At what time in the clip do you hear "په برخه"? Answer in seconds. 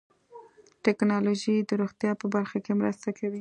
2.21-2.57